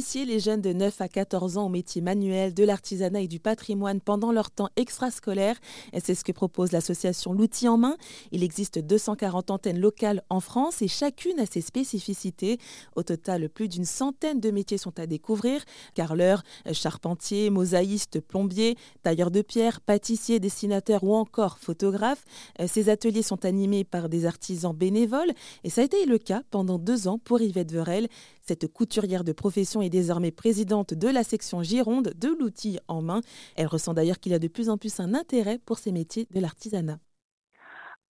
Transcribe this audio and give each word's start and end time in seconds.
initier 0.00 0.24
les 0.24 0.40
jeunes 0.40 0.62
de 0.62 0.72
9 0.72 0.98
à 1.02 1.08
14 1.08 1.58
ans 1.58 1.66
au 1.66 1.68
métier 1.68 2.00
manuel, 2.00 2.54
de 2.54 2.64
l'artisanat 2.64 3.20
et 3.20 3.28
du 3.28 3.38
patrimoine 3.38 4.00
pendant 4.00 4.32
leur 4.32 4.50
temps 4.50 4.70
extrascolaire. 4.76 5.56
C'est 6.02 6.14
ce 6.14 6.24
que 6.24 6.32
propose 6.32 6.72
l'association 6.72 7.34
L'outil 7.34 7.68
en 7.68 7.76
main. 7.76 7.98
Il 8.32 8.42
existe 8.42 8.78
240 8.78 9.50
antennes 9.50 9.78
locales 9.78 10.22
en 10.30 10.40
France 10.40 10.80
et 10.80 10.88
chacune 10.88 11.38
a 11.38 11.44
ses 11.44 11.60
spécificités. 11.60 12.56
Au 12.96 13.02
total, 13.02 13.50
plus 13.50 13.68
d'une 13.68 13.84
centaine 13.84 14.40
de 14.40 14.50
métiers 14.50 14.78
sont 14.78 14.98
à 14.98 15.06
découvrir. 15.06 15.62
Carleur, 15.94 16.44
charpentier, 16.72 17.50
mosaïste, 17.50 18.20
plombier, 18.20 18.78
tailleur 19.02 19.30
de 19.30 19.42
pierre, 19.42 19.82
pâtissier, 19.82 20.40
dessinateur 20.40 21.04
ou 21.04 21.14
encore 21.14 21.58
photographe. 21.58 22.24
Ces 22.66 22.88
ateliers 22.88 23.22
sont 23.22 23.44
animés 23.44 23.84
par 23.84 24.08
des 24.08 24.24
artisans 24.24 24.74
bénévoles 24.74 25.32
et 25.62 25.68
ça 25.68 25.82
a 25.82 25.84
été 25.84 26.06
le 26.06 26.16
cas 26.16 26.40
pendant 26.50 26.78
deux 26.78 27.06
ans 27.06 27.18
pour 27.18 27.42
Yvette 27.42 27.70
Verel. 27.70 28.08
Cette 28.50 28.66
couturière 28.66 29.22
de 29.22 29.30
profession 29.30 29.80
est 29.80 29.90
désormais 29.90 30.32
présidente 30.32 30.92
de 30.92 31.06
la 31.06 31.22
section 31.22 31.62
Gironde 31.62 32.10
de 32.20 32.36
l'outil 32.36 32.80
en 32.88 33.00
main. 33.00 33.20
Elle 33.56 33.68
ressent 33.68 33.94
d'ailleurs 33.94 34.18
qu'il 34.18 34.32
y 34.32 34.34
a 34.34 34.40
de 34.40 34.48
plus 34.48 34.68
en 34.68 34.76
plus 34.76 34.98
un 34.98 35.14
intérêt 35.14 35.58
pour 35.64 35.78
ces 35.78 35.92
métiers 35.92 36.26
de 36.34 36.40
l'artisanat. 36.40 36.98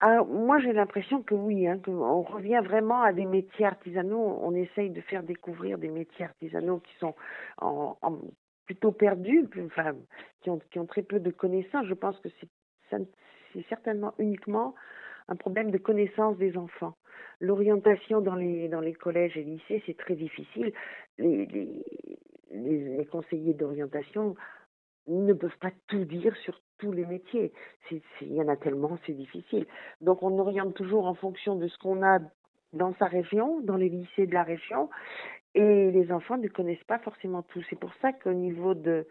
Ah, 0.00 0.24
moi, 0.24 0.58
j'ai 0.58 0.72
l'impression 0.72 1.22
que 1.22 1.36
oui, 1.36 1.68
hein, 1.68 1.78
qu'on 1.84 2.22
revient 2.22 2.60
vraiment 2.64 3.00
à 3.02 3.12
des 3.12 3.26
métiers 3.26 3.64
artisanaux. 3.64 4.40
On 4.42 4.56
essaye 4.56 4.90
de 4.90 5.02
faire 5.02 5.22
découvrir 5.22 5.78
des 5.78 5.88
métiers 5.88 6.24
artisanaux 6.24 6.80
qui 6.80 6.96
sont 6.98 7.14
plutôt 8.66 8.90
perdus, 8.90 9.48
qui 10.42 10.50
ont, 10.50 10.58
qui 10.72 10.78
ont 10.80 10.86
très 10.86 11.02
peu 11.02 11.20
de 11.20 11.30
connaissances. 11.30 11.86
Je 11.86 11.94
pense 11.94 12.18
que 12.18 12.28
c'est 12.90 13.68
certainement 13.68 14.14
uniquement 14.18 14.74
un 15.28 15.36
problème 15.36 15.70
de 15.70 15.78
connaissance 15.78 16.36
des 16.36 16.56
enfants. 16.56 16.96
L'orientation 17.40 18.20
dans 18.20 18.34
les, 18.34 18.68
dans 18.68 18.80
les 18.80 18.94
collèges 18.94 19.36
et 19.36 19.42
lycées, 19.42 19.82
c'est 19.86 19.96
très 19.96 20.14
difficile. 20.14 20.72
Les, 21.18 21.46
les, 21.46 21.84
les, 22.50 23.06
conseillers 23.06 23.54
d'orientation 23.54 24.36
ne 25.06 25.32
peuvent 25.32 25.58
pas 25.60 25.72
tout 25.88 26.04
dire 26.04 26.36
sur 26.38 26.60
tous 26.78 26.92
les 26.92 27.04
métiers. 27.04 27.52
Il 27.90 28.32
y 28.32 28.40
en 28.40 28.48
a 28.48 28.56
tellement, 28.56 28.98
c'est 29.06 29.12
difficile. 29.12 29.66
Donc 30.00 30.22
on 30.22 30.38
oriente 30.38 30.74
toujours 30.74 31.06
en 31.06 31.14
fonction 31.14 31.56
de 31.56 31.68
ce 31.68 31.78
qu'on 31.78 32.02
a 32.02 32.20
dans 32.72 32.94
sa 32.94 33.06
région, 33.06 33.60
dans 33.60 33.76
les 33.76 33.88
lycées 33.88 34.26
de 34.26 34.34
la 34.34 34.42
région, 34.42 34.90
et 35.54 35.90
les 35.90 36.10
enfants 36.10 36.36
ne 36.36 36.48
connaissent 36.48 36.84
pas 36.84 36.98
forcément 36.98 37.42
tout. 37.42 37.62
C'est 37.70 37.78
pour 37.78 37.92
ça 38.02 38.12
qu'au 38.12 38.32
niveau 38.32 38.74
de, 38.74 39.06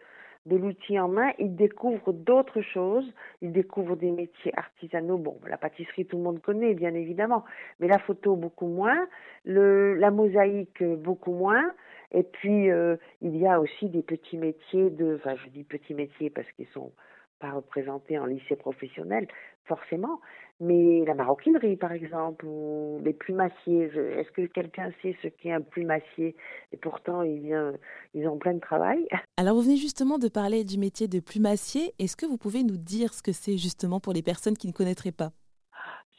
de 0.46 0.56
l'outil 0.56 0.98
en 0.98 1.08
main, 1.08 1.32
ils 1.38 1.54
découvrent 1.54 2.12
d'autres 2.12 2.60
choses, 2.60 3.10
ils 3.40 3.52
découvrent 3.52 3.96
des 3.96 4.10
métiers 4.10 4.52
artisanaux. 4.56 5.16
Bon, 5.16 5.38
la 5.48 5.56
pâtisserie, 5.56 6.06
tout 6.06 6.16
le 6.16 6.22
monde 6.22 6.42
connaît, 6.42 6.74
bien 6.74 6.94
évidemment, 6.94 7.44
mais 7.80 7.88
la 7.88 7.98
photo, 7.98 8.36
beaucoup 8.36 8.66
moins, 8.66 9.06
la 9.46 10.10
mosaïque, 10.10 10.82
beaucoup 10.82 11.32
moins. 11.32 11.72
Et 12.12 12.22
puis, 12.22 12.70
euh, 12.70 12.96
il 13.22 13.36
y 13.36 13.46
a 13.46 13.60
aussi 13.60 13.88
des 13.88 14.02
petits 14.02 14.36
métiers 14.36 14.90
de, 14.90 15.16
enfin, 15.16 15.34
je 15.36 15.48
dis 15.48 15.64
petits 15.64 15.94
métiers 15.94 16.30
parce 16.30 16.50
qu'ils 16.52 16.68
sont 16.68 16.92
pas 17.38 17.52
représentés 17.52 18.18
en 18.18 18.26
lycée 18.26 18.56
professionnel, 18.56 19.28
forcément, 19.66 20.20
mais 20.60 21.04
la 21.06 21.14
maroquinerie, 21.14 21.76
par 21.76 21.92
exemple, 21.92 22.46
ou 22.46 23.00
les 23.02 23.12
plumassiers. 23.12 23.84
Est-ce 23.84 24.30
que 24.30 24.46
quelqu'un 24.46 24.90
sait 25.02 25.16
ce 25.22 25.28
qu'est 25.28 25.52
un 25.52 25.60
plumassier 25.60 26.36
Et 26.72 26.76
pourtant, 26.76 27.22
il 27.22 27.40
vient, 27.40 27.72
ils 28.14 28.28
ont 28.28 28.38
plein 28.38 28.54
de 28.54 28.60
travail? 28.60 29.06
Alors, 29.36 29.56
vous 29.56 29.62
venez 29.62 29.76
justement 29.76 30.18
de 30.18 30.28
parler 30.28 30.64
du 30.64 30.78
métier 30.78 31.08
de 31.08 31.20
plumassier. 31.20 31.92
Est-ce 31.98 32.16
que 32.16 32.26
vous 32.26 32.38
pouvez 32.38 32.62
nous 32.62 32.76
dire 32.76 33.14
ce 33.14 33.22
que 33.22 33.32
c'est 33.32 33.58
justement 33.58 34.00
pour 34.00 34.12
les 34.12 34.22
personnes 34.22 34.56
qui 34.56 34.68
ne 34.68 34.72
connaîtraient 34.72 35.12
pas? 35.12 35.32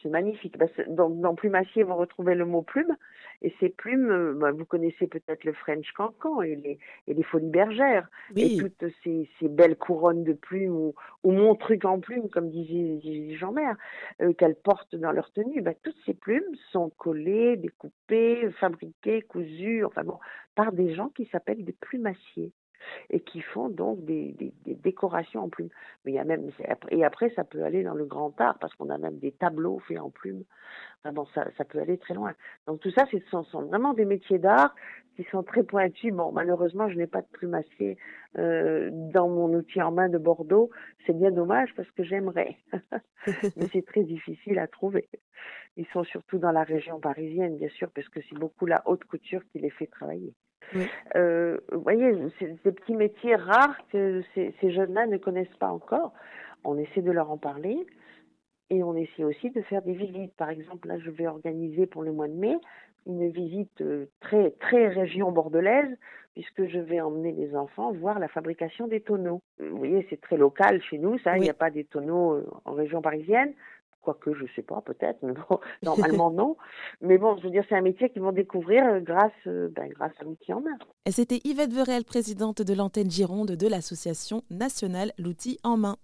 C'est 0.06 0.10
magnifique. 0.12 0.56
Dans, 0.88 1.10
dans 1.10 1.34
plumassier, 1.34 1.82
vous 1.82 1.96
retrouvez 1.96 2.34
le 2.34 2.44
mot 2.44 2.62
plume. 2.62 2.96
Et 3.42 3.52
ces 3.60 3.68
plumes, 3.68 4.10
euh, 4.10 4.34
bah, 4.34 4.52
vous 4.52 4.64
connaissez 4.64 5.06
peut-être 5.06 5.44
le 5.44 5.52
French 5.52 5.90
cancan 5.92 6.42
et 6.42 6.56
les, 6.56 6.78
et 7.06 7.14
les 7.14 7.22
folies 7.22 7.50
bergères. 7.50 8.08
Et 8.36 8.56
toutes 8.56 8.84
ces, 9.02 9.28
ces, 9.38 9.48
belles 9.48 9.76
couronnes 9.76 10.24
de 10.24 10.32
plumes 10.32 10.74
ou, 10.74 10.94
ou 11.22 11.32
mon 11.32 11.54
truc 11.54 11.84
en 11.84 12.00
plumes, 12.00 12.28
comme 12.30 12.50
disait, 12.50 13.34
Jean-Mère, 13.36 13.76
euh, 14.22 14.32
qu'elles 14.32 14.56
portent 14.56 14.96
dans 14.96 15.12
leur 15.12 15.32
tenue. 15.32 15.60
Bah, 15.60 15.74
toutes 15.82 15.98
ces 16.06 16.14
plumes 16.14 16.54
sont 16.70 16.90
collées, 16.90 17.56
découpées, 17.56 18.50
fabriquées, 18.60 19.22
cousues, 19.22 19.84
enfin 19.84 20.04
bon, 20.04 20.18
par 20.54 20.72
des 20.72 20.94
gens 20.94 21.08
qui 21.10 21.26
s'appellent 21.26 21.64
des 21.64 21.72
plumassiers 21.72 22.52
et 23.10 23.20
qui 23.20 23.40
font 23.40 23.68
donc 23.68 24.04
des, 24.04 24.32
des, 24.64 24.65
des, 24.86 24.92
décorations 24.96 25.42
en 25.42 25.48
plumes. 25.48 25.68
Mais 26.04 26.12
il 26.12 26.14
y 26.14 26.18
a 26.18 26.24
même 26.24 26.50
et 26.90 27.04
après 27.04 27.30
ça 27.30 27.44
peut 27.44 27.64
aller 27.64 27.82
dans 27.82 27.94
le 27.94 28.04
grand 28.04 28.40
art 28.40 28.58
parce 28.58 28.74
qu'on 28.74 28.90
a 28.90 28.98
même 28.98 29.18
des 29.18 29.32
tableaux 29.32 29.80
faits 29.80 29.98
en. 29.98 30.12
Enfin 31.02 31.12
bon, 31.12 31.26
ça, 31.34 31.46
ça 31.56 31.64
peut 31.64 31.78
aller 31.78 31.98
très 31.98 32.14
loin. 32.14 32.32
Donc 32.66 32.80
tout 32.80 32.90
ça, 32.90 33.04
ce 33.10 33.18
sont, 33.30 33.44
sont 33.44 33.62
vraiment 33.62 33.94
des 33.94 34.04
métiers 34.04 34.38
d'art 34.38 34.74
qui 35.16 35.24
sont 35.24 35.42
très 35.42 35.62
pointus. 35.62 36.12
Bon, 36.12 36.32
malheureusement, 36.32 36.88
je 36.88 36.96
n'ai 36.96 37.06
pas 37.06 37.22
de 37.22 37.26
plumassier 37.32 37.96
euh, 38.38 38.90
dans 38.92 39.28
mon 39.28 39.52
outil 39.54 39.82
en 39.82 39.92
main 39.92 40.08
de 40.08 40.18
Bordeaux. 40.18 40.70
C'est 41.06 41.16
bien 41.16 41.30
dommage 41.30 41.74
parce 41.76 41.90
que 41.90 42.04
j'aimerais, 42.04 42.56
mais 43.56 43.66
c'est 43.72 43.84
très 43.84 44.04
difficile 44.04 44.58
à 44.58 44.66
trouver. 44.66 45.08
Ils 45.76 45.86
sont 45.92 46.04
surtout 46.04 46.38
dans 46.38 46.52
la 46.52 46.62
région 46.62 47.00
parisienne, 47.00 47.56
bien 47.56 47.68
sûr, 47.68 47.90
parce 47.94 48.08
que 48.08 48.20
c'est 48.28 48.38
beaucoup 48.38 48.66
la 48.66 48.82
haute 48.86 49.04
couture 49.04 49.42
qui 49.52 49.58
les 49.58 49.70
fait 49.70 49.86
travailler. 49.86 50.34
Euh, 51.14 51.58
vous 51.72 51.80
voyez, 51.80 52.12
c'est 52.38 52.62
des 52.64 52.72
petits 52.72 52.94
métiers 52.94 53.36
rares 53.36 53.78
que 53.92 54.22
ces, 54.34 54.54
ces 54.60 54.72
jeunes-là 54.72 55.06
ne 55.06 55.16
connaissent 55.16 55.56
pas 55.58 55.68
encore. 55.68 56.12
On 56.64 56.76
essaie 56.78 57.02
de 57.02 57.12
leur 57.12 57.30
en 57.30 57.38
parler 57.38 57.86
et 58.70 58.82
on 58.82 58.96
essaie 58.96 59.24
aussi 59.24 59.50
de 59.50 59.62
faire 59.62 59.82
des 59.82 59.94
visites. 59.94 60.34
Par 60.36 60.50
exemple, 60.50 60.88
là, 60.88 60.98
je 60.98 61.10
vais 61.10 61.26
organiser 61.26 61.86
pour 61.86 62.02
le 62.02 62.12
mois 62.12 62.28
de 62.28 62.34
mai 62.34 62.56
une 63.06 63.30
visite 63.30 63.80
euh, 63.82 64.06
très 64.20 64.50
très 64.52 64.88
région 64.88 65.30
bordelaise 65.30 65.96
puisque 66.34 66.66
je 66.66 66.78
vais 66.78 67.00
emmener 67.00 67.32
les 67.32 67.56
enfants 67.56 67.92
voir 67.92 68.18
la 68.18 68.28
fabrication 68.28 68.88
des 68.88 69.00
tonneaux. 69.00 69.40
Vous 69.58 69.78
voyez, 69.78 70.06
c'est 70.10 70.20
très 70.20 70.36
local 70.36 70.82
chez 70.82 70.98
nous, 70.98 71.18
ça. 71.20 71.36
Il 71.38 71.42
n'y 71.42 71.50
a 71.50 71.54
pas 71.54 71.70
des 71.70 71.84
tonneaux 71.84 72.34
euh, 72.34 72.50
en 72.64 72.72
région 72.72 73.00
parisienne 73.00 73.54
quoique 74.06 74.34
je 74.34 74.44
sais 74.54 74.62
pas 74.62 74.80
peut-être, 74.82 75.18
mais 75.22 75.32
bon, 75.32 75.58
normalement 75.82 76.30
non. 76.30 76.56
Mais 77.00 77.18
bon, 77.18 77.36
je 77.38 77.42
veux 77.42 77.50
dire, 77.50 77.64
c'est 77.68 77.74
un 77.74 77.82
métier 77.82 78.08
qu'ils 78.10 78.22
vont 78.22 78.32
découvrir 78.32 78.86
euh, 78.86 79.00
grâce, 79.00 79.32
euh, 79.46 79.68
ben, 79.74 79.88
grâce 79.88 80.12
à 80.20 80.24
l'outil 80.24 80.52
en 80.52 80.60
main. 80.60 80.78
C'était 81.10 81.40
Yvette 81.44 81.72
Verel, 81.72 82.04
présidente 82.04 82.62
de 82.62 82.74
l'antenne 82.74 83.10
Gironde 83.10 83.52
de 83.52 83.68
l'association 83.68 84.42
nationale 84.50 85.12
L'outil 85.18 85.58
en 85.64 85.76
main. 85.76 85.96